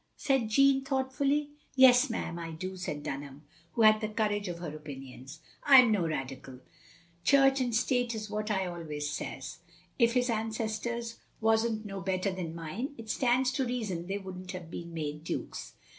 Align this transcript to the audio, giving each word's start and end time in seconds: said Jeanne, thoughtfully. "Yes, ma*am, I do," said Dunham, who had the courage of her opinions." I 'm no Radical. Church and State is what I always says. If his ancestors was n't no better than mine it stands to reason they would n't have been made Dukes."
said 0.17 0.49
Jeanne, 0.49 0.83
thoughtfully. 0.83 1.51
"Yes, 1.75 2.09
ma*am, 2.09 2.39
I 2.39 2.49
do," 2.53 2.75
said 2.75 3.03
Dunham, 3.03 3.43
who 3.73 3.83
had 3.83 4.01
the 4.01 4.07
courage 4.07 4.47
of 4.47 4.57
her 4.57 4.75
opinions." 4.75 5.41
I 5.63 5.79
'm 5.83 5.91
no 5.91 6.07
Radical. 6.07 6.59
Church 7.23 7.61
and 7.61 7.75
State 7.75 8.15
is 8.15 8.27
what 8.27 8.49
I 8.49 8.65
always 8.65 9.07
says. 9.07 9.59
If 9.99 10.13
his 10.13 10.31
ancestors 10.31 11.19
was 11.39 11.67
n't 11.69 11.85
no 11.85 12.01
better 12.01 12.31
than 12.31 12.55
mine 12.55 12.95
it 12.97 13.11
stands 13.11 13.51
to 13.51 13.63
reason 13.67 14.07
they 14.07 14.17
would 14.17 14.39
n't 14.39 14.53
have 14.53 14.71
been 14.71 14.91
made 14.91 15.23
Dukes." 15.23 15.73